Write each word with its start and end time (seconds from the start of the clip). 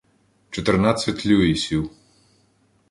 Чотирнадцять 0.49 1.25
"Люїсів”. 1.25 1.89